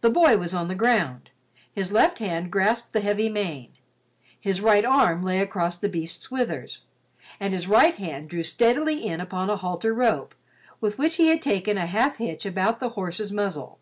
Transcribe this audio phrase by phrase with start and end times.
[0.00, 1.28] The boy was on the ground.
[1.70, 3.74] His left hand grasped the heavy mane;
[4.40, 6.84] his right arm lay across the beast's withers
[7.38, 10.34] and his right hand drew steadily in upon a halter rope
[10.80, 13.78] with which he had taken a half hitch about the horse's muzzle.